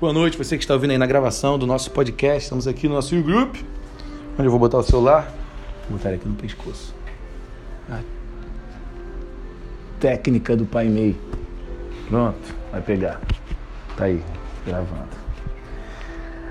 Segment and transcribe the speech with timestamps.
[0.00, 2.42] Boa noite, você que está ouvindo aí na gravação do nosso podcast.
[2.42, 3.56] Estamos aqui no nosso grupo,
[4.32, 5.32] onde eu vou botar o celular.
[5.88, 6.92] Vou botar aqui no pescoço.
[7.88, 8.00] A
[10.00, 11.16] técnica do Pai Mei.
[12.08, 12.36] Pronto,
[12.72, 13.20] vai pegar.
[13.96, 14.20] Tá aí,
[14.66, 15.08] gravando.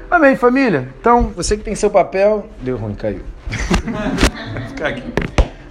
[0.09, 0.93] Amém, família.
[0.97, 2.47] Então, você que tem seu papel.
[2.61, 3.23] Deu ruim, caiu.
[4.53, 5.13] Vou ficar aqui.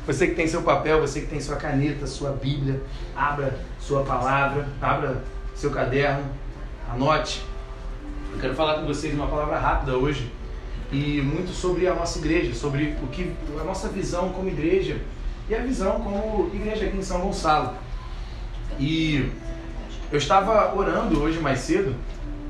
[0.07, 2.83] Você que tem seu papel, você que tem sua caneta, sua Bíblia,
[3.17, 5.23] abra sua palavra, abra
[5.55, 6.25] seu caderno,
[6.91, 7.52] anote.
[8.33, 10.31] Eu quero falar com vocês uma palavra rápida hoje
[10.91, 14.99] e muito sobre a nossa igreja, sobre o que a nossa visão como igreja
[15.49, 17.75] e a visão como igreja aqui em São Gonçalo.
[18.79, 19.31] E
[20.11, 21.95] eu estava orando hoje mais cedo.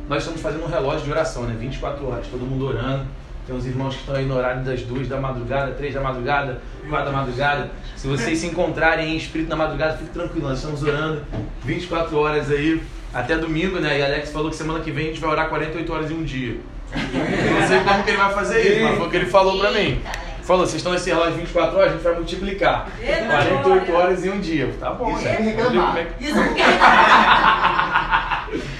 [0.09, 1.57] Nós estamos fazendo um relógio de oração, né?
[1.59, 3.07] 24 horas, todo mundo orando.
[3.47, 6.63] Tem uns irmãos que estão aí no horário das duas da madrugada, três da madrugada,
[6.89, 7.71] quatro da madrugada.
[7.97, 11.23] Se vocês se encontrarem em espírito na madrugada, fique tranquilo, nós estamos orando
[11.65, 12.81] 24 horas aí,
[13.13, 13.99] até domingo, né?
[13.99, 16.25] E Alex falou que semana que vem a gente vai orar 48 horas em um
[16.25, 16.57] dia.
[16.95, 19.59] Eu não sei como que ele vai fazer isso, mas foi o que ele falou
[19.59, 20.03] pra mim.
[20.43, 22.89] Falou, vocês estão nesse relógio 24 horas, a gente vai multiplicar.
[22.99, 24.75] 48 horas em um dia.
[24.81, 25.37] Tá bom, Isso né?
[25.39, 25.87] é reclamar.
[25.87, 26.39] como é que- Isso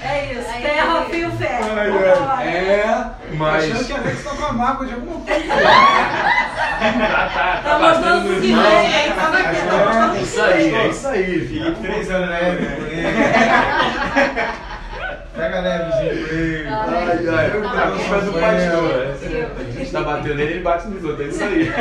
[0.03, 2.29] É isso, ferro, fio, ferro.
[2.29, 2.47] Ai.
[2.47, 3.05] É,
[3.35, 3.63] mas.
[3.71, 5.39] Achando que a Alex tá com a mágoa de alguma coisa.
[6.83, 8.63] Tá, tá, Tá batendo mostrando no que irmão.
[10.15, 11.75] É isso aí, é isso aí, filho.
[11.75, 12.57] Três anos, né?
[15.35, 16.67] Pega levezinho com ele.
[16.67, 17.51] Ai, ai, a
[17.91, 19.57] culpa é do pastor.
[19.59, 21.71] A gente tá batendo nele, ele bate nos outros, é isso aí.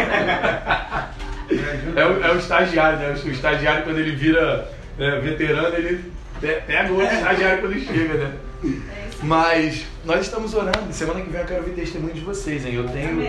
[1.52, 2.00] Ajuda.
[2.00, 3.14] É o, é o estagiário, né?
[3.24, 8.14] O estagiário, quando ele vira é, veterano, ele pe- pega o outro estagiário quando chega,
[8.14, 8.30] né?
[9.22, 10.90] Mas nós estamos orando.
[10.92, 12.74] Semana que vem eu quero ouvir testemunho de vocês, hein?
[12.74, 13.20] Eu tenho.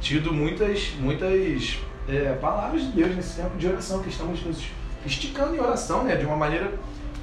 [0.00, 4.64] Tido muitas, muitas é, palavras de Deus nesse tempo de oração, que estamos nos
[5.06, 6.16] esticando em oração, né?
[6.16, 6.72] De uma maneira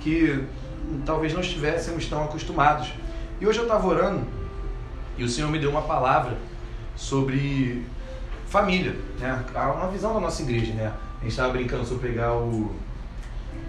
[0.02, 0.44] que
[1.06, 2.92] talvez não estivéssemos tão acostumados.
[3.40, 4.26] E hoje eu estava orando
[5.18, 6.38] e o Senhor me deu uma palavra
[6.96, 7.84] sobre
[8.48, 9.44] família, né?
[9.54, 10.94] Uma visão da nossa igreja, né?
[11.20, 12.76] A gente estava brincando sobre pegar o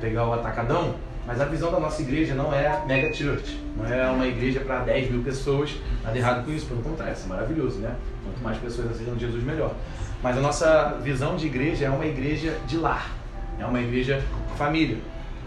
[0.00, 0.94] pegar o atacadão,
[1.26, 4.80] mas a visão da nossa igreja não é mega church, não é uma igreja para
[4.80, 5.74] 10 mil pessoas.
[6.04, 7.96] Nada errado com isso, pelo contrário, isso é maravilhoso, né?
[8.28, 9.74] Quanto mais pessoas aceitam Jesus, melhor.
[10.22, 13.10] Mas a nossa visão de igreja é uma igreja de lar,
[13.58, 14.22] é uma igreja
[14.56, 14.98] família.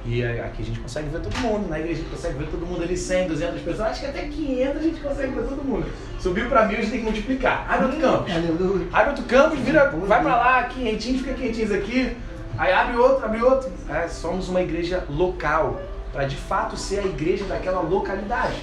[0.03, 2.47] E é- aqui a gente consegue ver todo mundo, na igreja a gente consegue ver
[2.47, 5.63] todo mundo ali, 100, 200 pessoas, acho que até 500 a gente consegue ver todo
[5.63, 5.85] mundo.
[6.19, 7.67] Subiu para mil, a gente tem que multiplicar.
[7.69, 8.33] Abre outro campus.
[8.33, 8.87] Aleluia.
[8.91, 12.17] Abre outro campus, vira, vai pra lá, quinhentinho, fica quinhentinhos aqui.
[12.57, 13.71] Aí abre outro, abre outro.
[13.89, 15.79] É, somos uma igreja local,
[16.11, 18.55] para de fato ser a igreja daquela localidade.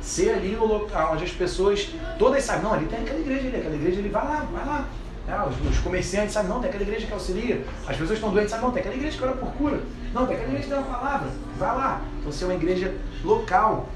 [0.00, 1.88] Ser ali o local onde as pessoas
[2.18, 4.88] todas sabem, não, ali tem aquela igreja ali, aquela igreja ali, vai lá, vai lá.
[5.28, 7.64] É, os, os comerciantes sabem, não, tem aquela igreja que auxilia.
[7.86, 9.80] As pessoas estão doentes, sabem, não, tem aquela igreja que ora por cura.
[10.12, 11.28] Não, tem aquela igreja que tem uma palavra,
[11.58, 12.00] vai lá.
[12.18, 13.88] Então ser uma igreja local.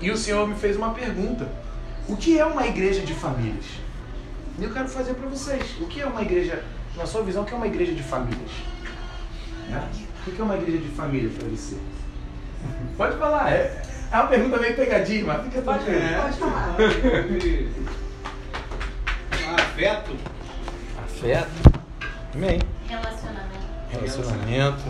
[0.00, 1.48] E o Senhor me fez uma pergunta.
[2.08, 3.66] O que é uma igreja de famílias?
[4.58, 5.76] E eu quero fazer para vocês.
[5.80, 6.64] O que é uma igreja,
[6.96, 8.50] na sua visão, o que é uma igreja de famílias?
[9.68, 9.88] Né?
[10.26, 11.76] O que é uma igreja de família para você?
[12.96, 16.00] Pode falar, é, é uma pergunta meio pegadinha, mas fica tranquilo.
[16.22, 16.76] pode falar.
[19.54, 20.16] Afeto.
[21.04, 21.80] Afeto.
[22.34, 22.60] Amém.
[22.88, 23.48] Relacionamento.
[23.90, 24.82] Relacionamento.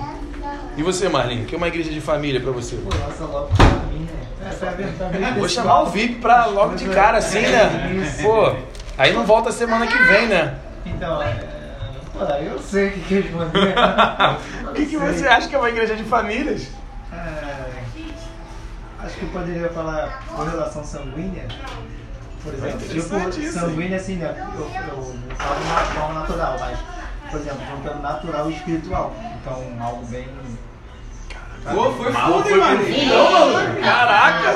[0.77, 2.77] E você, Marlinho, o que é uma igreja de família para você?
[2.77, 4.29] Pô, nossa, logo pra mim, né?
[4.41, 5.39] É a verdade.
[5.39, 7.69] Vou chamar o VIP pra logo de cara, assim, né?
[8.23, 8.55] Pô,
[8.97, 10.59] aí não volta semana que vem, né?
[10.87, 11.35] Então, é...
[12.12, 13.75] Pô, eu sei o que que responder.
[14.69, 16.69] O que, que você acha que é uma igreja de famílias?
[17.12, 17.78] É,
[19.01, 21.47] Acho que eu poderia falar correlação sanguínea.
[22.43, 24.35] Por exemplo, interessante tipo, isso, sanguínea assim, né?
[24.55, 26.79] Eu, eu não falo de uma forma natural, mas,
[27.31, 29.15] por exemplo, juntando natural e espiritual.
[29.41, 30.27] Então, algo bem.
[31.65, 33.53] Pô, foi foi hein, mano?
[33.53, 33.81] maluco.
[33.83, 34.55] Caraca!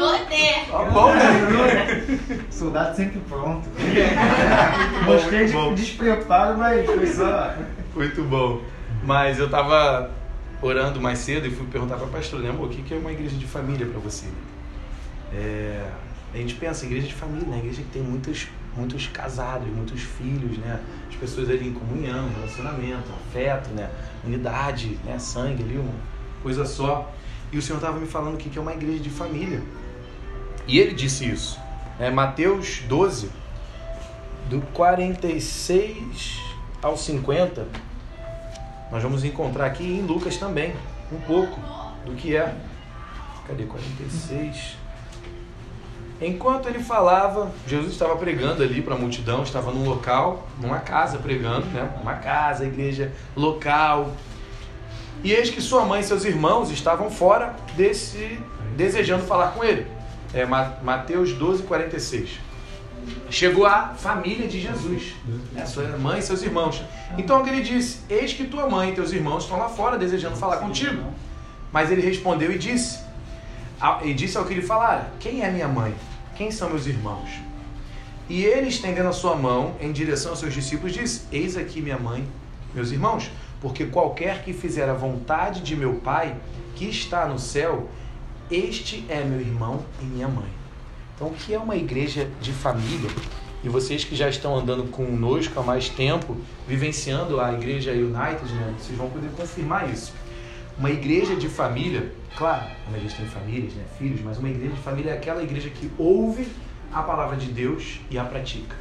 [0.00, 0.66] Poder.
[0.70, 2.04] Tá bom, né?
[2.50, 3.68] Soldado sempre pronto.
[3.68, 5.74] bom, Mostrei muito bom.
[5.74, 7.54] de despreparo, mas foi só.
[7.94, 8.60] Muito bom.
[9.02, 10.10] Mas eu tava
[10.62, 13.36] orando mais cedo e fui perguntar pra pastora, né, amor, o que é uma igreja
[13.36, 14.26] de família pra você?
[15.32, 15.90] É,
[16.32, 17.58] a gente pensa, igreja de família, né?
[17.58, 18.46] Igreja que tem muitos,
[18.76, 20.80] muitos casados, muitos filhos, né?
[21.08, 23.90] As pessoas ali em comunhão, relacionamento, afeto, né?
[24.24, 25.18] Unidade, né?
[25.18, 25.92] Sangue ali, uma
[26.42, 27.12] coisa só.
[27.52, 29.60] E o Senhor tava me falando o que que é uma igreja de família.
[30.68, 31.58] E ele disse isso.
[31.98, 33.28] É Mateus 12,
[34.48, 36.40] do 46
[36.80, 37.66] ao 50,
[38.90, 40.74] nós vamos encontrar aqui em Lucas também
[41.12, 41.58] um pouco
[42.04, 42.54] do que é.
[43.46, 44.76] Cadê 46?
[46.20, 51.16] Enquanto ele falava, Jesus estava pregando ali para a multidão, estava num local, numa casa
[51.18, 51.88] pregando, né?
[52.02, 54.12] Uma casa, igreja local.
[55.24, 58.38] E eis que sua mãe e seus irmãos estavam fora desse,
[58.76, 59.86] desejando falar com ele.
[60.34, 62.38] É Ma- Mateus 12, 46.
[63.30, 65.14] Chegou a família de Jesus,
[65.52, 65.64] né?
[65.64, 66.82] sua mãe e seus irmãos.
[67.16, 70.56] Então ele disse: Eis que tua mãe e teus irmãos estão lá fora desejando falar
[70.58, 71.02] contigo.
[71.72, 72.98] Mas ele respondeu e disse:
[74.02, 75.94] E disse ao que lhe falara: Quem é minha mãe?
[76.36, 77.30] Quem são meus irmãos?
[78.28, 81.98] E ele, estendendo a sua mão em direção aos seus discípulos, disse: Eis aqui minha
[81.98, 82.26] mãe,
[82.74, 83.30] meus irmãos,
[83.60, 86.36] porque qualquer que fizer a vontade de meu Pai,
[86.74, 87.88] que está no céu,
[88.50, 90.59] este é meu irmão e minha mãe.
[91.20, 93.10] Então, o que é uma igreja de família?
[93.62, 96.34] E vocês que já estão andando conosco há mais tempo,
[96.66, 100.14] vivenciando a igreja United, né, vocês vão poder confirmar isso.
[100.78, 104.80] Uma igreja de família, claro, uma igreja tem famílias, né, filhos, mas uma igreja de
[104.80, 106.48] família é aquela igreja que ouve
[106.90, 108.74] a palavra de Deus e a pratica.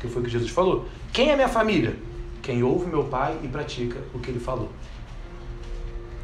[0.00, 0.86] Que foi o que Jesus falou.
[1.12, 1.96] Quem é minha família?
[2.42, 4.70] Quem ouve meu pai e pratica o que ele falou.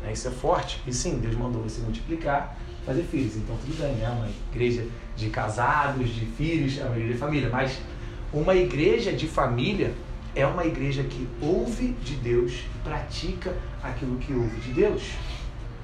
[0.07, 0.81] É, Isso é forte.
[0.87, 2.57] E sim, Deus mandou você multiplicar,
[2.89, 3.37] fazer filhos.
[3.37, 4.09] Então tudo bem, né?
[4.09, 7.51] Uma igreja de casados, de filhos, é uma igreja de família.
[7.51, 7.79] Mas
[8.33, 9.95] uma igreja de família
[10.35, 15.03] é uma igreja que ouve de Deus e pratica aquilo que ouve de Deus.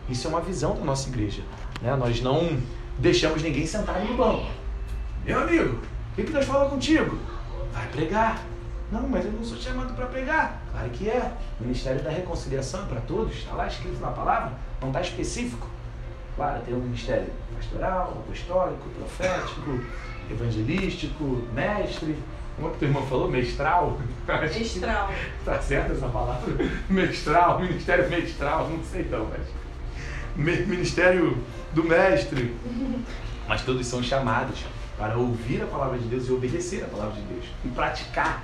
[0.08, 1.42] Isso é uma visão da nossa igreja.
[1.82, 1.94] Né?
[1.96, 2.58] Nós não
[2.98, 4.46] deixamos ninguém sentado no banco.
[5.24, 5.80] Meu amigo,
[6.12, 7.18] o que Deus falou contigo?
[7.72, 8.42] Vai pregar.
[8.92, 10.62] Não, mas eu não sou chamado para pregar.
[10.70, 11.32] Claro que é.
[11.58, 13.34] O Ministério da Reconciliação é para todos.
[13.34, 14.52] Está lá escrito na palavra.
[14.80, 15.66] Não está específico.
[16.36, 19.80] Claro, tem um ministério pastoral, apostólico, profético,
[20.30, 22.16] evangelístico, mestre.
[22.56, 23.30] Como é que teu irmão falou?
[23.30, 23.98] Mestral?
[24.60, 25.12] Estral.
[25.44, 26.54] Tá certo essa palavra?
[26.88, 29.46] Mestral, ministério mestral, não sei não, mas.
[30.36, 31.38] Ministério
[31.72, 32.54] do mestre.
[33.46, 34.64] Mas todos são chamados
[34.96, 38.42] para ouvir a palavra de Deus e obedecer a palavra de Deus e praticar.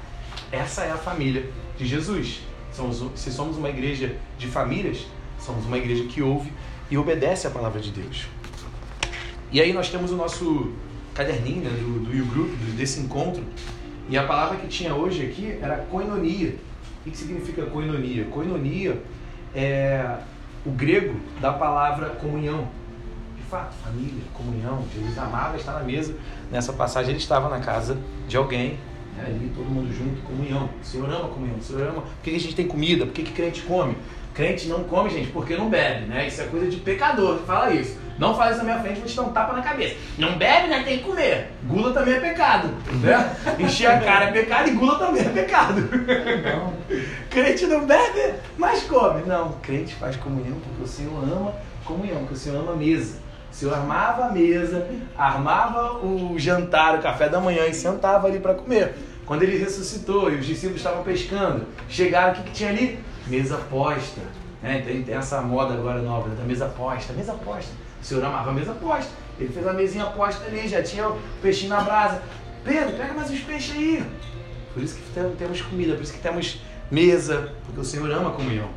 [0.52, 2.42] Essa é a família de Jesus.
[2.70, 5.06] Somos, se somos uma igreja de famílias,
[5.38, 6.52] somos uma igreja que ouve
[6.90, 8.26] e obedece a palavra de Deus.
[9.52, 10.72] E aí nós temos o nosso
[11.14, 13.42] caderninho né, do, do U-Group, do- desse encontro.
[14.08, 16.54] E a palavra que tinha hoje aqui era koinonia.
[17.06, 18.24] O que significa koinonia?
[18.26, 19.00] Koinonia
[19.54, 20.16] é
[20.66, 22.68] o grego da palavra comunhão.
[23.36, 24.84] De fato, família, comunhão.
[24.94, 26.14] Jesus amava estar na mesa.
[26.50, 27.96] Nessa passagem ele estava na casa
[28.28, 28.78] de alguém,
[29.16, 30.68] né, ali todo mundo junto, comunhão.
[30.80, 31.56] O Senhor ama comunhão.
[31.56, 32.02] O Senhor ama.
[32.02, 33.06] Por que a gente tem comida?
[33.06, 33.96] Por que, que crente come?
[34.34, 36.26] Crente não come, gente, porque não bebe, né?
[36.26, 37.98] Isso é coisa de pecador que fala isso.
[38.18, 39.96] Não faz isso na minha frente, vou te dar um tapa na cabeça.
[40.18, 40.82] Não bebe, né?
[40.84, 41.52] Tem que comer.
[41.64, 42.68] Gula também é pecado,
[43.02, 43.36] né?
[43.58, 45.88] Encher a cara é pecado e gula também é pecado.
[47.30, 49.22] Crente não bebe, mas come.
[49.22, 51.54] Não, crente faz comunhão porque o Senhor ama
[51.84, 53.16] comunhão, porque o Senhor ama a mesa.
[53.50, 54.86] O Senhor armava a mesa,
[55.16, 58.94] armava o jantar, o café da manhã e sentava ali para comer.
[59.26, 62.98] Quando ele ressuscitou e os discípulos estavam pescando, chegaram, o que, que tinha ali?
[63.30, 64.20] Mesa posta.
[64.62, 64.82] Né?
[64.84, 67.12] Tem, tem essa moda agora nova da mesa posta.
[67.12, 67.70] Mesa posta.
[68.00, 69.10] O Senhor amava a mesa posta.
[69.38, 72.20] Ele fez a mesinha posta ali, já tinha o peixinho na brasa.
[72.64, 74.04] Pedro, pega mais uns peixes aí.
[74.74, 76.60] Por isso que tem- temos comida, por isso que temos
[76.90, 78.68] mesa, porque o Senhor ama a comunhão.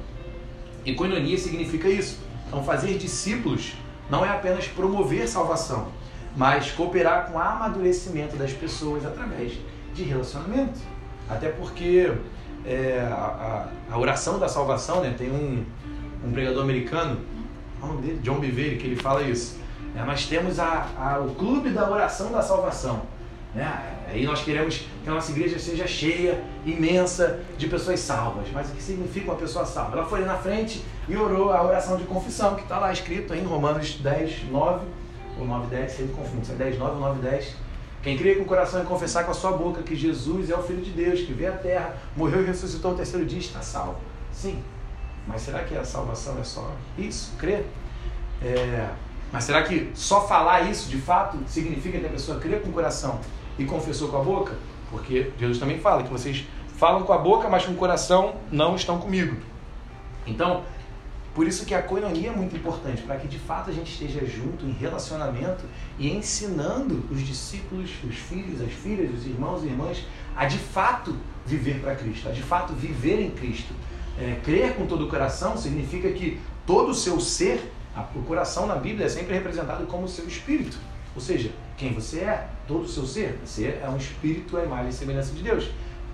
[0.86, 2.20] E koinonia significa isso.
[2.48, 3.74] Então, fazer discípulos
[4.10, 5.88] não é apenas promover salvação,
[6.36, 9.54] mas cooperar com o amadurecimento das pessoas através
[9.94, 10.80] de relacionamento.
[11.30, 12.12] Até porque
[12.66, 15.64] é, a, a- oração da salvação, né, tem um,
[16.26, 17.20] um pregador americano,
[17.82, 18.14] é?
[18.22, 19.58] John Bevere, que ele fala isso.
[19.94, 23.02] né, nós temos a, a- o clube da oração da salvação.
[23.54, 23.72] Né?
[24.10, 28.48] Aí nós queremos que a nossa igreja seja cheia, imensa, de pessoas salvas.
[28.52, 29.98] Mas o que significa uma pessoa salva?
[29.98, 33.34] Ela foi ali na frente e orou a oração de confissão, que está lá escrito
[33.36, 34.86] em Romanos 10, 9,
[35.40, 37.56] ou 9, 10, sempre confundo, se é 10, 9 ou 9, 10.
[38.04, 40.62] Quem crê com o coração e confessar com a sua boca que Jesus é o
[40.62, 43.96] Filho de Deus, que veio à terra, morreu e ressuscitou ao terceiro dia, está salvo.
[44.32, 44.62] Sim.
[45.26, 47.34] Mas será que a salvação é só isso?
[47.38, 47.66] Crer?
[48.42, 48.90] É,
[49.32, 52.74] mas será que só falar isso de fato significa que a pessoa crê com o
[52.74, 53.22] coração
[53.58, 54.54] e confessou com a boca?
[54.92, 56.46] Porque Jesus também fala que vocês
[56.76, 59.38] falam com a boca, mas com o coração não estão comigo.
[60.28, 60.64] Então,
[61.34, 64.26] por isso que a coinonia é muito importante, para que de fato a gente esteja
[64.26, 65.64] junto em relacionamento
[65.98, 71.16] e ensinando os discípulos, os filhos, as filhas, os irmãos e irmãs a de fato
[71.46, 73.74] viver para Cristo, a de fato viver em Cristo.
[74.18, 77.72] É, crer com todo o coração significa que todo o seu ser,
[78.16, 80.78] o coração na Bíblia é sempre representado como o seu espírito.
[81.16, 83.40] Ou seja, quem você é, todo o seu ser.
[83.46, 85.70] Você é um espírito, a imagem e semelhança de Deus.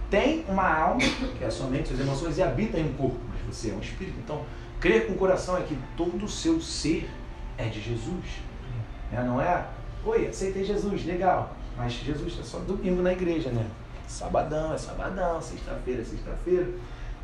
[0.10, 1.02] Tem uma alma,
[1.38, 3.74] que é a sua mente, suas emoções, e habita em um corpo, mas você é
[3.74, 4.18] um espírito.
[4.24, 4.44] Então,
[4.80, 7.10] crer com o coração é que todo o seu ser
[7.58, 8.26] é de Jesus.
[9.12, 9.24] Né?
[9.24, 9.66] Não é,
[10.06, 11.56] oi, aceitei Jesus, legal.
[11.78, 13.66] Mas Jesus é só domingo na igreja, né?
[14.08, 16.68] Sabadão é sabadão, sexta-feira é sexta-feira.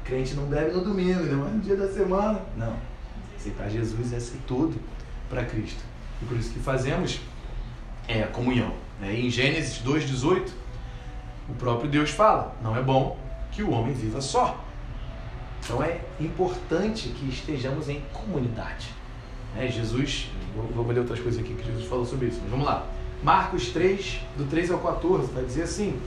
[0.03, 1.33] Crente não bebe no domingo, né?
[1.33, 2.39] mas no dia da semana.
[2.55, 2.75] Não.
[3.35, 4.79] Aceitar Jesus é ser tudo
[5.29, 5.83] para Cristo.
[6.21, 7.19] E por isso que fazemos
[8.07, 8.71] é a comunhão.
[9.01, 9.19] Né?
[9.19, 10.51] Em Gênesis 2,18,
[11.50, 13.17] o próprio Deus fala: não é bom
[13.51, 14.63] que o homem viva só.
[15.65, 18.93] Então é importante que estejamos em comunidade.
[19.55, 19.67] Né?
[19.67, 22.86] Jesus, vou, vou ler outras coisas aqui que Jesus falou sobre isso, mas vamos lá.
[23.24, 26.00] Marcos 3, do 3 ao 14, vai dizer assim: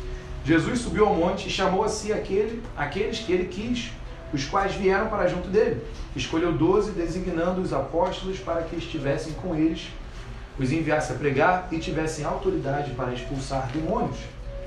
[0.45, 3.91] Jesus subiu ao monte e chamou a si aquele, aqueles que ele quis,
[4.33, 5.83] os quais vieram para junto dele.
[6.15, 9.89] Escolheu doze, designando os apóstolos para que estivessem com eles,
[10.57, 14.19] os enviasse a pregar e tivessem autoridade para expulsar demônios.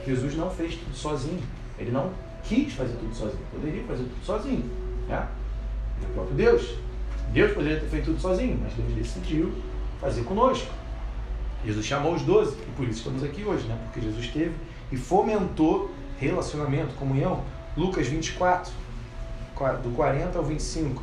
[0.05, 1.41] Jesus não fez tudo sozinho.
[1.79, 2.11] Ele não
[2.51, 3.43] quis fazer tudo sozinho.
[3.49, 4.69] Poderia fazer tudo sozinho.
[5.07, 5.27] Né?
[6.03, 6.75] É o próprio Deus.
[7.31, 9.53] Deus poderia ter feito tudo sozinho, mas Deus decidiu
[10.01, 10.69] fazer conosco.
[11.65, 13.77] Jesus chamou os doze, e por isso estamos aqui hoje, né?
[13.85, 14.53] Porque Jesus teve
[14.91, 17.43] e fomentou relacionamento, comunhão.
[17.77, 18.73] Lucas 24,
[19.83, 21.01] do 40 ao 25.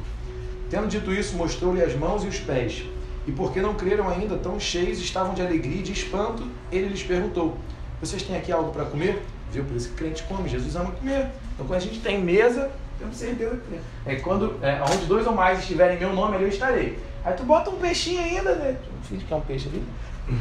[0.69, 2.85] Tendo dito isso, mostrou-lhe as mãos e os pés.
[3.27, 7.03] E porque não creram ainda, tão cheios estavam de alegria e de espanto, ele lhes
[7.03, 7.57] perguntou:
[8.01, 9.23] Vocês têm aqui algo para comer?
[9.53, 9.65] Viu?
[9.65, 10.49] Por isso que crente come.
[10.49, 11.29] Jesus ama comer.
[11.55, 13.81] Então, quando a gente tem mesa, temos certeza que.
[14.11, 16.99] É quando, é, onde dois ou mais estiverem em meu nome, ali eu estarei.
[17.25, 18.77] Aí tu bota um peixinho ainda, né?
[19.03, 19.83] Finge que é um peixe ali.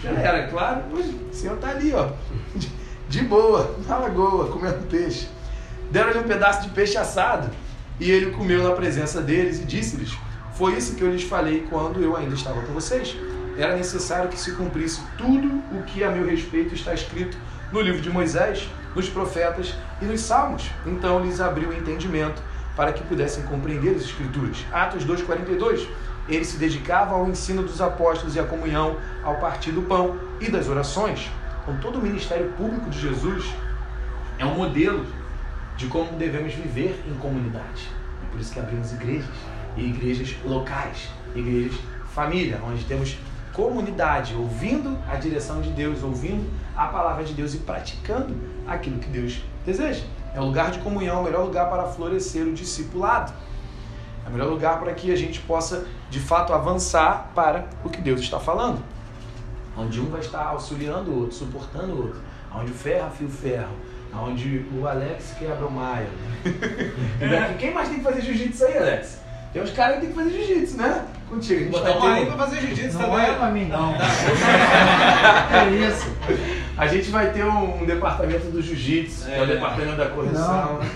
[0.02, 0.82] Já era, claro.
[0.92, 2.10] O Senhor está ali, ó.
[2.56, 2.70] De,
[3.08, 5.28] de boa, na lagoa, comendo peixe.
[5.92, 7.50] Deram-lhe um pedaço de peixe assado.
[8.00, 10.18] E ele comeu na presença deles e disse-lhes:
[10.54, 13.16] Foi isso que eu lhes falei quando eu ainda estava com vocês.
[13.58, 17.38] Era necessário que se cumprisse tudo o que a meu respeito está escrito
[17.72, 20.70] no livro de Moisés, nos profetas e nos salmos.
[20.86, 22.42] Então lhes abriu o entendimento
[22.76, 24.66] para que pudessem compreender as Escrituras.
[24.72, 25.88] Atos 2,42.
[26.30, 30.52] Ele se dedicava ao ensino dos apóstolos e à comunhão, ao partir do pão e
[30.52, 31.32] das orações.
[31.62, 33.46] Então, todo o ministério público de Jesus
[34.38, 35.06] é um modelo
[35.78, 37.90] de como devemos viver em comunidade.
[38.24, 39.30] É por isso que abrimos igrejas,
[39.78, 41.80] e igrejas locais, igrejas
[42.14, 43.18] família, onde temos
[43.54, 48.36] comunidade, ouvindo a direção de Deus, ouvindo a palavra de Deus e praticando
[48.67, 50.03] aquilo que Deus deseja.
[50.36, 53.34] É o lugar de comunhão, é o melhor lugar para florescer o discipulado.
[54.25, 58.00] É o melhor lugar para que a gente possa, de fato, avançar para o que
[58.00, 58.79] Deus está falando.
[59.75, 62.22] Onde um vai estar auxiliando o outro, suportando o outro.
[62.53, 63.69] Onde o ferro afia o ferro.
[64.13, 66.07] Onde o Alex quebra o Maia.
[67.60, 69.19] Quem mais tem que fazer jiu-jitsu aí, Alex?
[69.53, 71.05] Tem uns caras que tem que fazer jiu-jitsu, né?
[71.29, 71.60] Contigo.
[71.60, 73.25] A gente Botar ter aí um- pra fazer jiu-jitsu Não também.
[73.25, 73.93] é pra mim, não.
[75.55, 76.07] é isso.
[76.77, 79.48] A gente vai ter um, um departamento do jiu-jitsu, que é o É.
[79.48, 80.74] departamento da correção.
[80.74, 80.79] Não.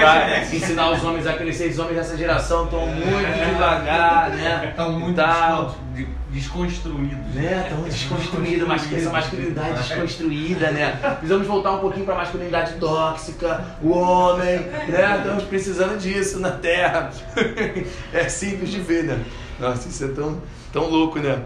[0.00, 1.68] Pra ensinar os homens a crescer.
[1.70, 4.66] Os homens dessa geração estão muito devagar, né?
[4.70, 5.64] Estão muito Tal.
[5.64, 7.34] descon- de- desconstruídos.
[7.34, 7.64] Né?
[7.68, 10.96] Estão desconstruídos, mas essa masculinidade desconstruída, né?
[11.18, 15.16] Precisamos voltar um pouquinho para a masculinidade tóxica, o homem, né?
[15.18, 17.10] Estamos precisando disso na Terra.
[18.12, 19.18] É simples de ver, né?
[19.58, 20.40] Nossa, isso é tão,
[20.72, 21.40] tão louco, né?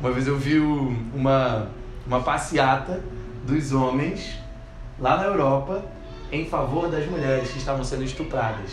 [0.00, 1.68] Uma vez eu vi uma,
[2.06, 3.02] uma passeata
[3.44, 4.38] dos homens
[4.98, 5.84] lá na Europa
[6.30, 8.72] em favor das mulheres que estavam sendo estupradas.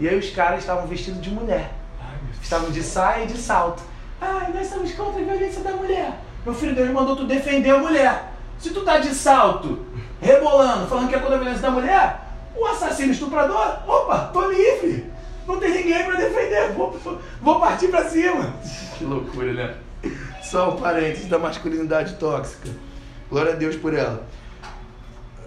[0.00, 1.72] E aí os caras estavam vestidos de mulher.
[2.42, 3.82] Estavam de saia e de salto.
[4.20, 6.18] Ai, nós somos contra a violência da mulher.
[6.44, 8.32] Meu filho, Deus mandou tu defender a mulher.
[8.58, 9.86] Se tu tá de salto,
[10.20, 12.20] rebolando, falando que é contra a violência da mulher,
[12.56, 15.12] o assassino estuprador, opa, tô livre.
[15.46, 16.72] Não tem ninguém pra defender.
[16.72, 16.98] Vou,
[17.40, 18.52] vou partir pra cima.
[18.96, 19.74] Que loucura, né?
[20.50, 22.70] Só o parênteses da masculinidade tóxica.
[23.28, 24.26] Glória a Deus por ela.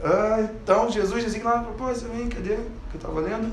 [0.04, 2.30] Ah, então, Jesus designa uma proposta também.
[2.30, 2.56] Cadê?
[2.56, 3.52] Que eu tava lendo?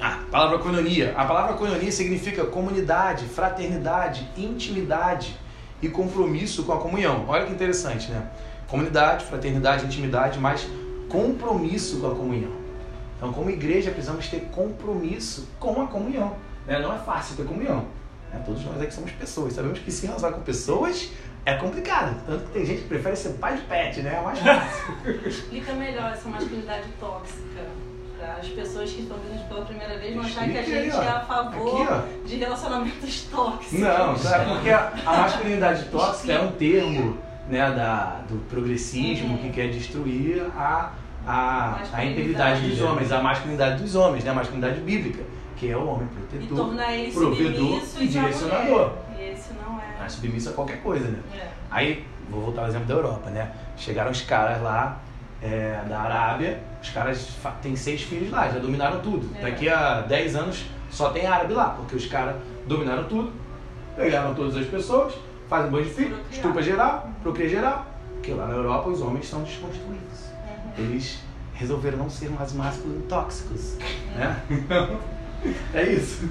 [0.00, 1.14] Ah, palavra coinonia.
[1.16, 5.36] A palavra coinonia significa comunidade, fraternidade, intimidade
[5.82, 7.24] e compromisso com a comunhão.
[7.26, 8.30] Olha que interessante, né?
[8.68, 10.64] Comunidade, fraternidade, intimidade, mas
[11.08, 12.52] compromisso com a comunhão.
[13.16, 16.36] Então, como igreja, precisamos ter compromisso com a comunhão.
[16.68, 16.78] né?
[16.78, 17.95] Não é fácil ter comunhão.
[18.32, 18.42] Né?
[18.44, 19.52] Todos nós aqui somos pessoas.
[19.54, 21.10] Sabemos que se relacionar com pessoas
[21.44, 22.16] é complicado.
[22.26, 24.16] Tanto que tem gente que prefere ser pai de pet, né?
[24.18, 24.94] É mais fácil.
[25.26, 27.62] Explica melhor essa masculinidade tóxica.
[28.18, 30.96] Para as pessoas que estão vendo pela primeira vez não achar que a aí, gente
[30.96, 31.02] ó.
[31.02, 33.78] é a favor Aqui, de relacionamentos tóxicos.
[33.78, 39.38] Não, é porque a, a masculinidade tóxica é um termo né, da, do progressismo Uhum.
[39.38, 40.92] que quer destruir a,
[41.26, 45.22] a, a integridade dos homens, a masculinidade dos homens, né, a masculinidade bíblica,
[45.56, 48.92] que é o homem E protetor, tornar ele provedor e e direcionador.
[49.18, 50.04] E esse não é.
[50.04, 51.18] É submisso a qualquer coisa, né?
[51.34, 51.48] é.
[51.70, 53.50] Aí, vou voltar ao exemplo da Europa, né?
[53.76, 55.00] Chegaram os caras lá
[55.42, 59.28] é, da Arábia, os caras têm seis filhos lá, já dominaram tudo.
[59.38, 59.42] É.
[59.42, 62.36] Daqui a 10 anos só tem árabe lá, porque os caras
[62.66, 63.32] dominaram tudo,
[63.96, 65.14] pegaram todas as pessoas,
[65.48, 67.86] fazem banho de filho, estupa geral, procria geral.
[68.14, 70.26] Porque lá na Europa os homens são desconstruídos.
[70.78, 70.84] Uhum.
[70.84, 71.20] Eles
[71.54, 73.76] resolveram não ser mais masculinos tóxicos,
[74.16, 74.42] né?
[74.50, 74.98] Então,
[75.74, 76.28] é isso.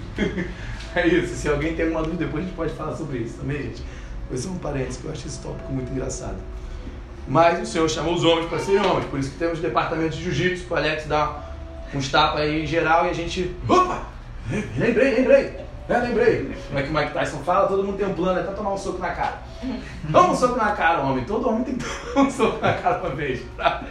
[0.96, 1.36] É isso.
[1.36, 3.84] Se alguém tem alguma dúvida, depois a gente pode falar sobre isso também, gente.
[4.32, 6.38] Esse é um parênteses que eu acho esse tópico muito engraçado.
[7.28, 10.24] Mas o Senhor chamou os homens para serem homens, por isso que temos departamento de
[10.24, 11.44] jiu-jitsu, que o Alex dá
[11.94, 13.54] uns tapas aí em geral e a gente.
[13.68, 14.04] Opa!
[14.78, 15.66] Lembrei, lembrei!
[15.88, 16.56] É, lembrei.
[16.68, 17.68] Como é que o Mike Tyson fala?
[17.68, 19.40] Todo mundo tem um plano, é até tomar um soco na cara.
[20.12, 21.26] Toma um soco na cara, homem.
[21.26, 23.42] Todo homem tem que tomar um soco na cara uma vez.
[23.56, 23.84] Pra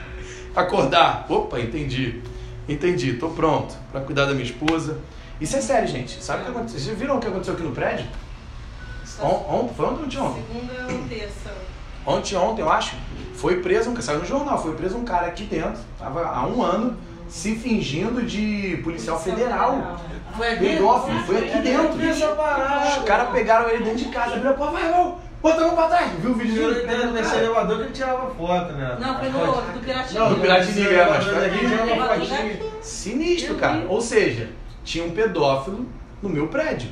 [0.56, 1.26] acordar.
[1.28, 2.20] Opa, entendi.
[2.68, 4.98] Entendi, tô pronto para cuidar da minha esposa.
[5.40, 6.22] Isso é sério, gente.
[6.22, 6.80] Sabe o que aconteceu?
[6.80, 8.06] Vocês viram o que aconteceu aqui no prédio?
[9.20, 10.42] On, on, foi ontem ou ontem?
[10.42, 11.52] Segunda ou terça.
[12.06, 12.96] Ontem, ontem, eu acho,
[13.34, 16.62] foi preso um saiu no jornal, foi preso um cara aqui dentro, tava há um
[16.62, 19.98] ano, se fingindo de policial federal.
[20.36, 20.60] Foi aqui?
[20.60, 21.96] Pedófilo, foi aqui dentro.
[21.96, 25.14] Os caras pegaram ele dentro de casa, abriram a porta, vai, vai,
[25.44, 26.12] bota a mão pra trás.
[26.20, 26.86] Viu o vídeo Eu dele?
[26.86, 28.96] entendo nesse elevador que ele tirava foto, né?
[28.98, 30.20] Não, foi no outro, do Piratinho.
[30.20, 32.60] Não, do Piratinho, é, mas foi aqui tirava fotinha.
[32.80, 33.84] Sinistro, cara.
[33.86, 34.50] Ou seja,
[34.82, 35.86] tinha um pedófilo
[36.22, 36.90] no meu prédio.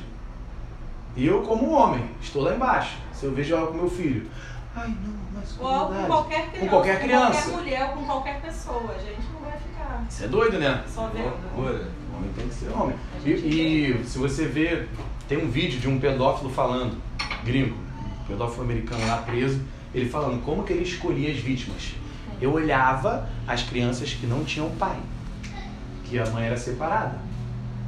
[1.15, 2.97] E eu, como homem, estou lá embaixo.
[3.11, 4.29] Se eu vejo ela com meu filho.
[4.75, 6.07] Ai, não, mas com Ou com verdade.
[6.07, 6.59] qualquer criança.
[6.59, 7.25] Com qualquer criança.
[7.25, 8.95] Com qualquer mulher, com qualquer pessoa.
[8.95, 10.83] A gente não vai ficar Isso é doido, né?
[10.87, 11.33] só vendo.
[11.55, 11.87] Loucura.
[12.15, 12.95] Homem tem que ser homem.
[13.25, 14.89] E, e se você ver,
[15.27, 16.97] tem um vídeo de um pedófilo falando,
[17.43, 17.77] gringo,
[18.27, 19.61] pedófilo americano lá preso,
[19.93, 21.93] ele falando como que ele escolhia as vítimas.
[22.41, 24.97] Eu olhava as crianças que não tinham pai,
[26.03, 27.17] que a mãe era separada.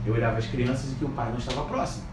[0.06, 2.06] Eu olhava as crianças e que o pai não estava próximo.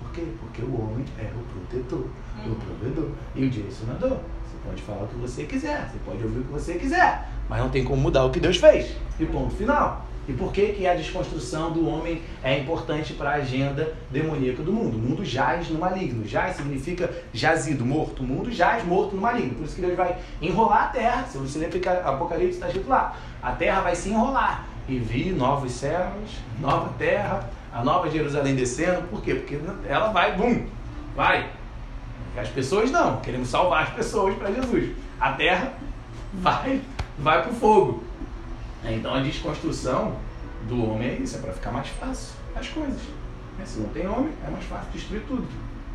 [0.00, 0.22] Por quê?
[0.40, 2.06] Porque o homem é o protetor,
[2.46, 4.18] o provedor e o direcionador.
[4.18, 7.60] Você pode falar o que você quiser, você pode ouvir o que você quiser, mas
[7.60, 8.96] não tem como mudar o que Deus fez.
[9.20, 10.06] E ponto final.
[10.26, 14.72] E por que, que a desconstrução do homem é importante para a agenda demoníaca do
[14.72, 14.96] mundo?
[14.96, 16.26] O mundo jaz no maligno.
[16.26, 18.22] Jaz significa jazido, morto.
[18.22, 19.56] O mundo jaz morto no maligno.
[19.56, 21.24] Por isso que Deus vai enrolar a terra.
[21.24, 23.16] Se você ler Apocalipse, está escrito lá.
[23.42, 24.66] A terra vai se enrolar.
[24.88, 29.02] E vi novos céus, nova terra, a nova Jerusalém descendo.
[29.08, 29.34] Por quê?
[29.34, 30.66] Porque ela vai, bum,
[31.14, 31.50] vai.
[32.36, 33.20] As pessoas não.
[33.20, 34.90] Queremos salvar as pessoas para Jesus.
[35.20, 35.72] A terra
[36.32, 36.80] vai,
[37.18, 38.02] vai para o fogo.
[38.92, 40.16] Então a desconstrução
[40.68, 43.00] do homem é isso, é para ficar mais fácil as coisas.
[43.58, 43.64] Né?
[43.64, 45.46] Se não tem homem, é mais fácil destruir tudo.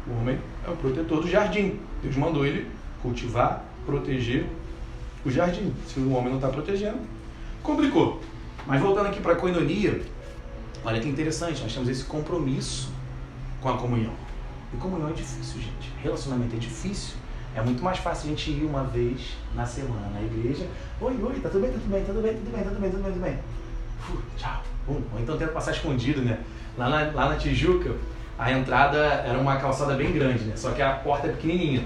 [0.07, 1.79] O homem é o protetor do jardim.
[2.01, 2.69] Deus mandou ele
[3.01, 4.45] cultivar, proteger
[5.25, 5.73] o jardim.
[5.87, 6.99] Se o homem não está protegendo,
[7.61, 8.21] complicou.
[8.65, 10.01] Mas voltando aqui para a coinonia,
[10.83, 12.91] olha que interessante, nós temos esse compromisso
[13.61, 14.13] com a comunhão.
[14.73, 15.91] E comunhão é difícil, gente.
[16.01, 17.15] Relacionamento é difícil.
[17.55, 20.67] É muito mais fácil a gente ir uma vez na semana na igreja.
[21.01, 23.11] Oi, oi, tá tudo bem, tudo bem, tudo bem, tudo bem, tudo bem, tudo bem,
[23.11, 23.39] tudo bem.
[23.99, 24.63] Fu, tchau.
[24.87, 25.01] Bum.
[25.13, 26.39] Ou então tenta passar escondido, né?
[26.77, 27.95] Lá na, lá na Tijuca,
[28.37, 30.53] a entrada era uma calçada bem grande, né?
[30.55, 31.83] Só que a porta é pequenininha.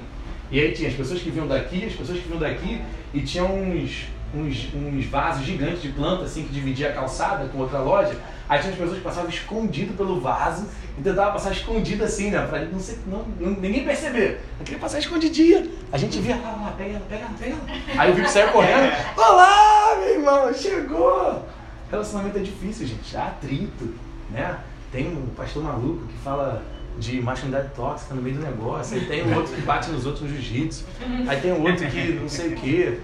[0.52, 2.82] E aí tinha as pessoas que vinham daqui, as pessoas que vinham daqui,
[3.14, 7.60] e tinha uns, uns, uns vasos gigantes de planta, assim, que dividia a calçada com
[7.60, 8.18] outra loja.
[8.50, 10.68] Aí tinha as pessoas que passavam escondido pelo vaso
[10.98, 12.46] e tentava passar escondido assim, né?
[12.46, 14.42] Pra não, ser, não, ninguém perceber.
[14.60, 15.68] Eu queria passar escondidinha.
[15.92, 18.02] A gente via lá, lá, pega ela, pega ela, pega ela.
[18.02, 18.92] Aí o Vico saiu correndo.
[19.18, 21.46] Olá, meu irmão, chegou!
[21.90, 23.16] Relacionamento é difícil, gente.
[23.16, 23.94] Há atrito,
[24.30, 24.58] né?
[24.92, 26.64] Tem um pastor maluco que fala
[27.00, 28.98] de masculinidade tóxica no meio do negócio.
[28.98, 30.86] Aí tem um outro que bate nos outros no jiu-jitsu.
[31.28, 33.00] Aí tem um outro que não sei o quê.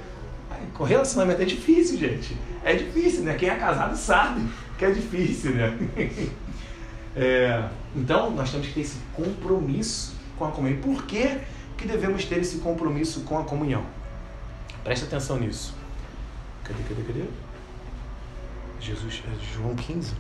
[0.73, 2.35] Com relacionamento é difícil, gente.
[2.63, 3.35] É difícil, né?
[3.35, 4.41] Quem é casado sabe
[4.77, 5.77] que é difícil, né?
[7.15, 10.79] É, então, nós temos que ter esse compromisso com a comunhão.
[10.79, 11.39] Por que,
[11.75, 13.83] que devemos ter esse compromisso com a comunhão?
[14.83, 15.73] Presta atenção nisso.
[16.63, 17.23] Cadê, cadê, cadê?
[18.79, 20.13] Jesus, é João 15.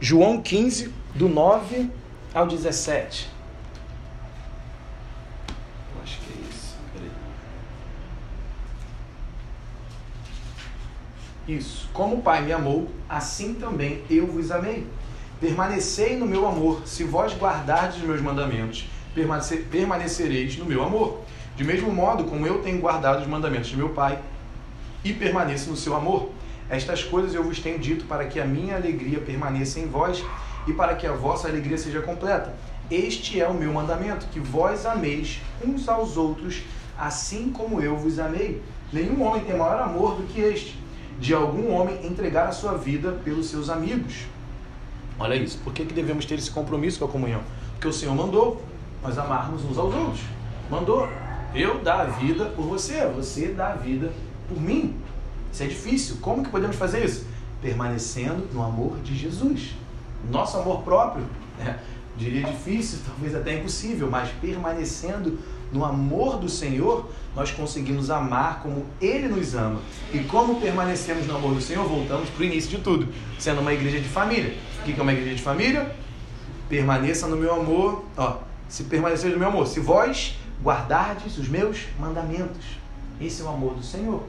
[0.00, 1.90] João 15, do 9
[2.34, 3.30] ao 17.
[5.94, 6.76] Eu acho que é isso.
[6.92, 7.10] Peraí.
[11.46, 11.88] Isso.
[11.92, 14.86] Como o Pai me amou, assim também eu vos amei.
[15.40, 16.82] Permanecei no meu amor.
[16.86, 21.20] Se vós guardardes os meus mandamentos, permanece- permanecereis no meu amor.
[21.56, 24.18] De mesmo modo como eu tenho guardado os mandamentos de meu Pai
[25.04, 26.30] e permaneço no seu amor.
[26.70, 30.24] Estas coisas eu vos tenho dito para que a minha alegria permaneça em vós
[30.66, 32.54] e para que a vossa alegria seja completa.
[32.90, 36.62] Este é o meu mandamento, que vós ameis uns aos outros,
[36.96, 38.62] assim como eu vos amei.
[38.92, 40.78] Nenhum homem tem maior amor do que este,
[41.22, 44.26] de algum homem entregar a sua vida pelos seus amigos.
[45.20, 45.56] Olha isso.
[45.58, 47.42] Por que, que devemos ter esse compromisso com a comunhão?
[47.74, 48.60] Porque o Senhor mandou
[49.00, 50.20] nós amarmos uns aos outros.
[50.68, 51.08] Mandou.
[51.54, 54.12] Eu dar a vida por você, você dar a vida
[54.48, 54.96] por mim.
[55.52, 56.16] Isso é difícil.
[56.20, 57.24] Como que podemos fazer isso?
[57.60, 59.76] Permanecendo no amor de Jesus.
[60.28, 61.24] Nosso amor próprio,
[61.56, 61.78] né?
[62.16, 65.38] diria difícil, talvez até impossível, mas permanecendo
[65.72, 69.80] no amor do Senhor, nós conseguimos amar como Ele nos ama.
[70.12, 73.08] E como permanecemos no amor do Senhor, voltamos para o início de tudo,
[73.38, 74.54] sendo uma igreja de família.
[74.80, 76.02] O que é uma igreja de família?
[76.72, 81.86] permaneça no meu amor, ó, se permanecer no meu amor, se vós guardardes os meus
[82.00, 82.64] mandamentos.
[83.20, 84.22] Esse é o amor do Senhor.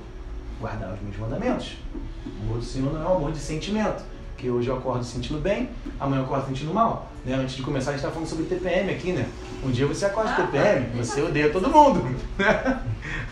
[0.60, 1.78] Guardar os meus mandamentos.
[2.26, 4.04] O amor do Senhor não é um amor de sentimento.
[4.38, 7.13] Que hoje eu acordo sentindo bem, amanhã eu acordo sentindo mal.
[7.26, 7.36] Né?
[7.36, 9.26] Antes de começar, a gente está falando sobre TPM aqui, né?
[9.64, 12.04] Um dia você acorda de TPM, você odeia todo mundo.
[12.38, 12.80] Né?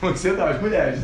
[0.01, 1.01] Você dá as mulheres.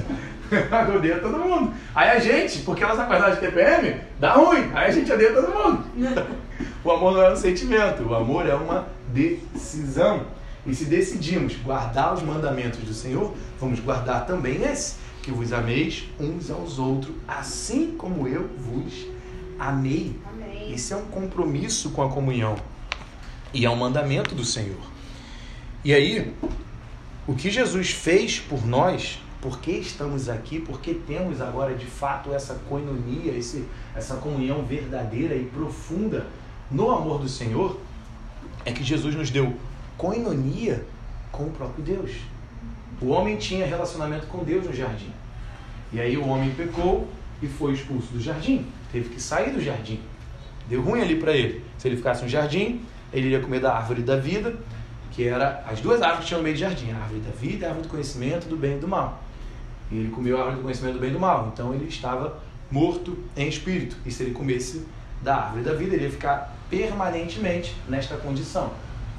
[0.96, 1.74] odeia todo mundo.
[1.94, 4.72] Aí a gente, porque elas acordaram de TPM, dá ruim.
[4.74, 5.84] Aí a gente odeia todo mundo.
[6.84, 10.26] O amor não é um sentimento, o amor é uma decisão.
[10.66, 16.06] E se decidimos guardar os mandamentos do Senhor, vamos guardar também esse, que vos ameis
[16.18, 19.06] uns aos outros, assim como eu vos
[19.60, 20.16] amei.
[20.34, 20.74] Amém.
[20.74, 22.56] Esse é um compromisso com a comunhão.
[23.58, 24.78] E é um mandamento do Senhor.
[25.84, 26.32] E aí,
[27.26, 32.32] o que Jesus fez por nós, por que estamos aqui, porque temos agora de fato
[32.32, 33.66] essa coinonia, esse,
[33.96, 36.28] essa comunhão verdadeira e profunda
[36.70, 37.82] no amor do Senhor,
[38.64, 39.56] é que Jesus nos deu
[39.98, 40.86] coinonia
[41.32, 42.12] com o próprio Deus.
[43.02, 45.12] O homem tinha relacionamento com Deus no jardim.
[45.92, 47.08] E aí o homem pecou
[47.42, 48.68] e foi expulso do jardim.
[48.92, 50.00] Teve que sair do jardim.
[50.70, 51.64] Deu ruim ali para ele.
[51.80, 54.56] Se ele ficasse no jardim, ele iria comer da árvore da vida,
[55.12, 57.64] que era as duas árvores que tinham no meio do jardim, a árvore da vida
[57.64, 59.24] e a árvore do conhecimento do bem e do mal.
[59.92, 61.52] E ele comeu a árvore do conhecimento do bem e do mal.
[61.54, 62.38] Então ele estava
[62.70, 63.96] morto em espírito.
[64.06, 64.86] E se ele comesse
[65.22, 68.72] da árvore da vida, ele ia ficar permanentemente nesta condição.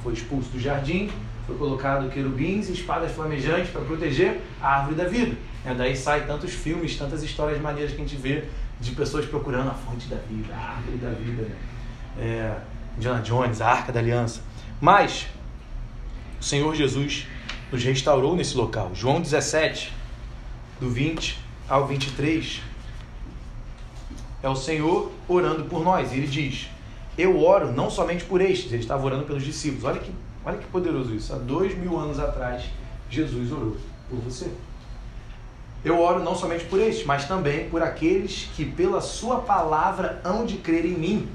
[0.02, 1.10] Foi expulso do jardim,
[1.46, 5.36] foi colocado querubins e espadas flamejantes para proteger a árvore da vida.
[5.64, 8.44] É, daí sai tantos filmes, tantas histórias maneiras que a gente vê
[8.80, 11.48] de pessoas procurando a fonte da vida, a árvore da vida.
[12.18, 12.54] É,
[12.98, 14.40] Indiana Jones, a Arca da Aliança.
[14.80, 15.28] Mas
[16.40, 17.26] o Senhor Jesus
[17.70, 18.90] nos restaurou nesse local.
[18.92, 19.92] João 17,
[20.80, 22.60] do 20 ao 23,
[24.42, 26.12] é o Senhor orando por nós.
[26.12, 26.68] E ele diz:
[27.16, 29.84] Eu oro não somente por estes, ele estava orando pelos discípulos.
[29.84, 30.12] Olha que,
[30.44, 31.32] olha que poderoso isso.
[31.32, 32.64] Há dois mil anos atrás,
[33.08, 33.76] Jesus orou
[34.10, 34.50] por você.
[35.84, 40.44] Eu oro não somente por estes, mas também por aqueles que, pela Sua palavra, hão
[40.44, 41.28] de crer em mim,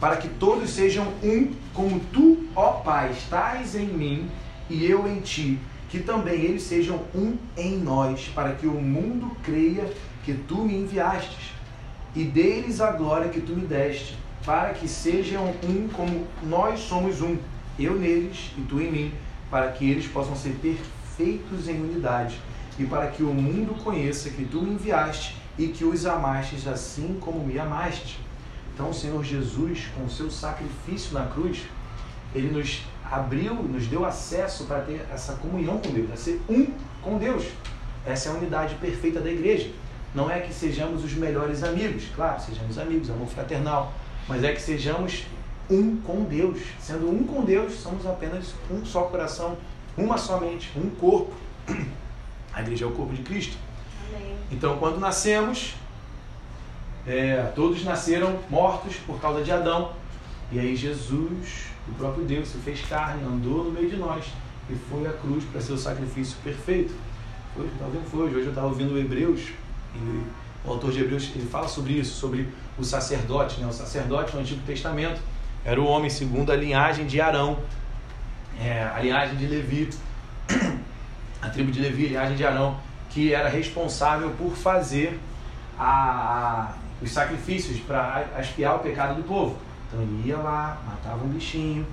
[0.00, 4.28] para que todos sejam um, como tu, ó Pai, estás em mim
[4.70, 5.58] e eu em ti,
[5.88, 9.90] que também eles sejam um em nós, para que o mundo creia
[10.24, 11.52] que tu me enviastes,
[12.14, 17.20] e deles a glória que tu me deste, para que sejam um como nós somos
[17.20, 17.36] um,
[17.78, 19.12] eu neles e tu em mim,
[19.50, 22.38] para que eles possam ser perfeitos em unidade,
[22.78, 27.18] e para que o mundo conheça que tu me enviaste e que os amastes assim
[27.20, 28.27] como me amaste.
[28.78, 31.64] Então, o Senhor Jesus, com o seu sacrifício na cruz,
[32.32, 36.68] ele nos abriu, nos deu acesso para ter essa comunhão com Deus, a ser um
[37.02, 37.44] com Deus.
[38.06, 39.68] Essa é a unidade perfeita da igreja.
[40.14, 43.92] Não é que sejamos os melhores amigos, claro, sejamos amigos, amor fraternal,
[44.28, 45.26] mas é que sejamos
[45.68, 46.60] um com Deus.
[46.78, 49.56] Sendo um com Deus, somos apenas um só coração,
[49.96, 51.34] uma só mente, um corpo.
[52.54, 53.56] A igreja é o corpo de Cristo.
[54.14, 54.36] Amém.
[54.52, 55.74] Então, quando nascemos,
[57.08, 59.92] é, todos nasceram mortos por causa de Adão.
[60.52, 64.26] E aí Jesus, o próprio Deus, se fez carne, andou no meio de nós
[64.68, 66.94] e foi à cruz para ser o sacrifício perfeito.
[67.56, 68.34] Foi, talvez foi hoje.
[68.36, 69.40] Hoje eu estava ouvindo Hebreus
[69.94, 70.22] e
[70.66, 73.58] o autor de Hebreus ele fala sobre isso, sobre o sacerdote.
[73.58, 73.66] Né?
[73.66, 75.20] O sacerdote no Antigo Testamento
[75.64, 77.58] era o homem segundo a linhagem de Arão,
[78.60, 79.88] é, a linhagem de Levi,
[81.40, 82.76] a tribo de Levi, a linhagem de Arão,
[83.08, 85.18] que era responsável por fazer
[85.78, 89.56] a- os sacrifícios para expiar o pecado do povo.
[89.86, 91.86] Então ele ia lá, matava um bichinho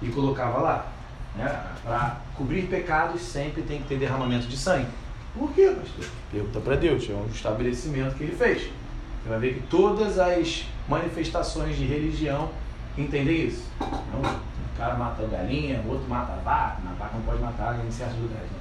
[0.00, 0.86] e colocava lá.
[1.34, 1.64] Né?
[1.82, 4.88] Para cobrir pecados sempre tem que ter derramamento de sangue.
[5.34, 6.04] Por quê, pastor?
[6.30, 8.62] Pergunta para Deus, é um estabelecimento que ele fez.
[8.62, 12.50] Você vai ver que todas as manifestações de religião
[12.98, 13.64] entendem isso.
[13.80, 17.78] Então, o cara mata galinha, o outro mata a vaca, a vaca não pode matar
[17.84, 18.50] em certos lugares.
[18.50, 18.58] Né?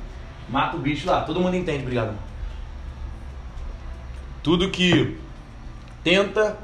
[0.49, 2.13] Mata o bicho lá, todo mundo entende, obrigado.
[4.41, 5.17] Tudo que
[6.03, 6.57] tenta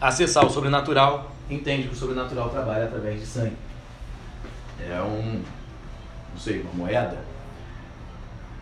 [0.00, 3.56] acessar o sobrenatural entende que o sobrenatural trabalha através de sangue.
[4.80, 5.42] É um,
[6.32, 7.18] não sei, uma moeda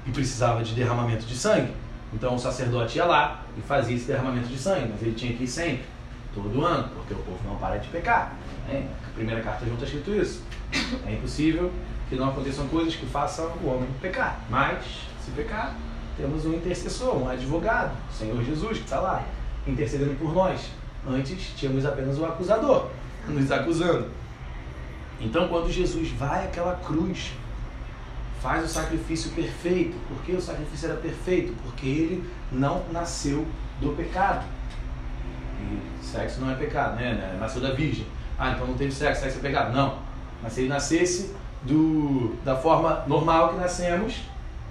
[0.06, 1.72] e precisava de derramamento de sangue.
[2.12, 5.44] Então o sacerdote ia lá e fazia esse derramamento de sangue, mas ele tinha que
[5.44, 5.84] ir sempre,
[6.34, 8.34] todo ano, porque o povo não para de pecar.
[8.68, 8.88] né?
[9.06, 10.42] A primeira carta junto está escrito isso.
[11.06, 11.72] É impossível
[12.08, 14.40] que não aconteçam coisas que façam o homem pecar.
[14.48, 14.84] Mas,
[15.24, 15.74] se pecar,
[16.20, 19.24] temos um intercessor, um advogado, o Senhor Jesus, que está lá,
[19.66, 20.70] intercedendo por nós.
[21.08, 22.88] Antes tínhamos apenas o acusador,
[23.26, 24.08] nos acusando.
[25.20, 27.32] Então, quando Jesus vai àquela cruz,
[28.42, 29.96] faz o sacrifício perfeito.
[30.08, 31.54] Por que o sacrifício era perfeito?
[31.62, 33.46] Porque ele não nasceu
[33.80, 34.44] do pecado.
[35.60, 37.36] E sexo não é pecado, né?
[37.38, 38.06] Nasceu da virgem.
[38.38, 39.74] Ah, então não teve sexo, sexo é pecado.
[39.74, 39.98] Não.
[40.42, 44.22] Mas se ele nascesse do, da forma normal que nascemos,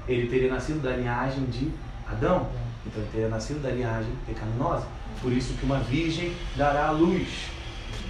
[0.07, 1.71] ele teria nascido da linhagem de
[2.07, 2.49] Adão.
[2.85, 4.85] Então ele teria nascido da linhagem pecaminosa.
[5.21, 7.27] Por isso que uma virgem dará a luz.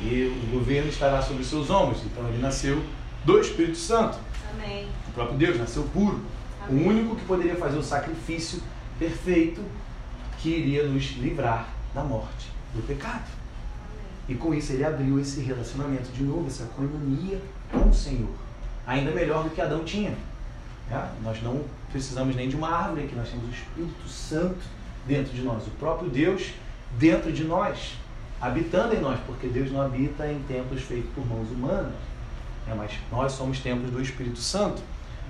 [0.02, 2.04] E o governo estará sobre seus ombros.
[2.06, 2.82] Então ele nasceu
[3.26, 4.18] do Espírito Santo.
[4.54, 4.88] Amém.
[5.10, 6.22] O próprio Deus nasceu puro.
[6.70, 8.62] O único que poderia fazer o sacrifício
[8.98, 9.62] perfeito
[10.38, 13.28] que iria nos livrar da morte, do pecado.
[14.28, 18.30] E com isso ele abriu esse relacionamento de novo, essa coinonia com o Senhor.
[18.86, 20.16] Ainda melhor do que Adão tinha.
[20.92, 21.08] É?
[21.24, 24.60] Nós não precisamos nem de uma árvore, que nós temos o Espírito Santo
[25.08, 26.54] dentro de nós, o próprio Deus
[26.98, 27.96] dentro de nós,
[28.42, 31.94] habitando em nós, porque Deus não habita em templos feitos por mãos humanas.
[32.68, 34.82] É, mas nós somos templos do Espírito Santo.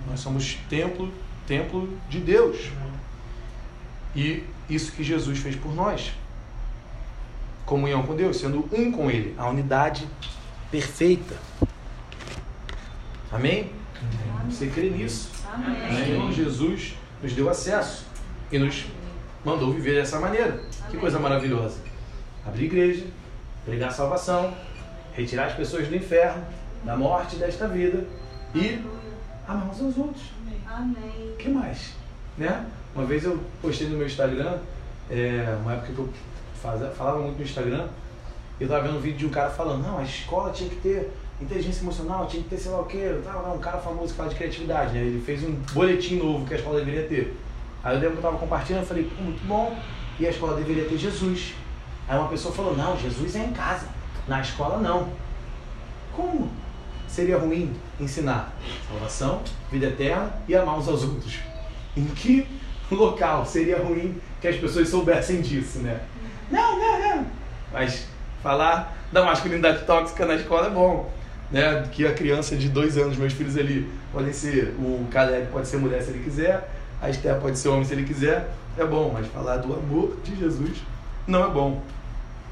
[0.08, 1.12] Nós somos templo,
[1.48, 2.70] templo de Deus.
[4.16, 6.12] E isso que Jesus fez por nós.
[7.66, 10.08] Comunhão com Deus, sendo um com Ele, a unidade
[10.72, 11.36] perfeita.
[13.32, 13.72] Amém?
[14.50, 15.30] Você crê nisso?
[15.54, 16.32] Amém.
[16.32, 18.06] Jesus nos deu acesso
[18.52, 18.86] e nos
[19.44, 20.60] mandou viver dessa maneira.
[20.90, 21.80] Que coisa maravilhosa.
[22.46, 23.06] Abrir igreja,
[23.66, 24.54] pregar salvação,
[25.14, 26.44] retirar as pessoas do inferno,
[26.84, 28.06] da morte desta vida
[28.56, 28.82] e
[29.48, 30.24] amar uns aos outros.
[30.68, 31.36] Amém.
[31.38, 31.94] Que mais?
[32.38, 32.66] Né?
[32.96, 34.60] Uma vez eu postei no meu Instagram,
[35.10, 36.10] é, uma época que eu
[36.62, 37.88] fazia, falava muito no Instagram,
[38.60, 41.12] eu estava vendo um vídeo de um cara falando, não, a escola tinha que ter
[41.42, 44.30] inteligência emocional, tinha que ter sei lá o quê, tal, um cara famoso que fala
[44.30, 45.00] de criatividade, né?
[45.00, 47.38] Ele fez um boletim novo que a escola deveria ter.
[47.84, 49.78] Aí eu lembro que eu estava compartilhando, eu falei, pô, muito bom,
[50.20, 51.54] e a escola deveria ter Jesus.
[52.08, 53.88] Aí uma pessoa falou, não, Jesus é em casa,
[54.28, 55.10] na escola não.
[56.16, 56.52] Como
[57.08, 58.54] seria ruim ensinar
[58.90, 61.40] salvação, vida eterna e amar uns aos outros?
[61.96, 62.46] Em que
[62.92, 66.02] local seria ruim que as pessoas soubessem disso, né?
[66.50, 67.26] Não, não, não.
[67.72, 68.08] Mas
[68.42, 71.12] falar da masculinidade tóxica na escola é bom.
[71.52, 71.88] Né?
[71.92, 75.78] Que a criança de dois anos, meus filhos ali, podem ser, o Caleb pode ser
[75.78, 76.70] mulher se ele quiser,
[77.02, 80.36] a Esther pode ser homem se ele quiser, é bom, mas falar do amor de
[80.36, 80.82] Jesus
[81.28, 81.82] não é bom.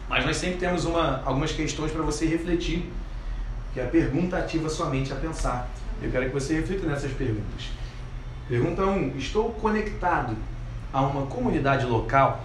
[0.09, 2.89] Mas nós sempre temos uma, algumas questões para você refletir,
[3.73, 5.69] que a pergunta ativa sua mente a pensar.
[6.01, 7.69] Eu quero que você reflita nessas perguntas.
[8.47, 8.89] Pergunta 1.
[8.89, 10.35] Um, estou conectado
[10.93, 12.43] a uma comunidade local?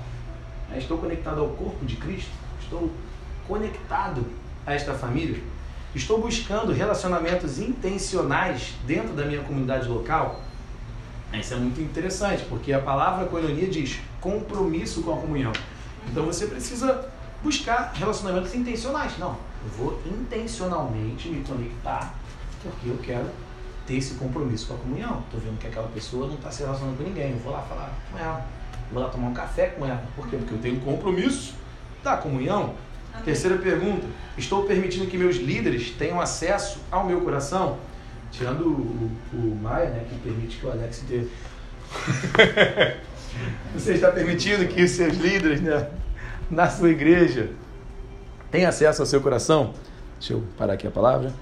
[0.77, 2.33] Estou conectado ao corpo de Cristo?
[2.61, 2.91] Estou
[3.47, 4.25] conectado
[4.67, 5.41] a esta família?
[5.95, 10.41] Estou buscando relacionamentos intencionais dentro da minha comunidade local?
[11.35, 15.53] Isso é muito interessante, porque a palavra coinonia diz compromisso com a comunhão.
[16.11, 17.09] Então você precisa
[17.43, 19.19] buscar relacionamentos intencionais.
[19.19, 22.15] Não, eu vou intencionalmente me conectar
[22.63, 23.29] porque eu quero
[23.87, 25.23] ter esse compromisso com a comunhão.
[25.27, 27.33] Estou vendo que aquela pessoa não está se relacionando com ninguém.
[27.33, 28.47] Eu vou lá falar com ela.
[28.93, 30.03] Vou lá tomar um café com ela.
[30.15, 30.37] Por quê?
[30.37, 31.55] Porque eu tenho compromisso
[32.03, 32.75] da comunhão.
[33.12, 33.25] Amém.
[33.25, 37.79] Terceira pergunta: Estou permitindo que meus líderes tenham acesso ao meu coração?
[38.31, 41.27] Tirando o, o Maia, né, que permite que o Alex tenha.
[43.75, 45.88] Você está permitindo que os seus líderes né,
[46.51, 47.51] na sua igreja
[48.51, 49.75] tenham acesso ao seu coração?
[50.18, 51.33] Deixa eu parar aqui a palavra.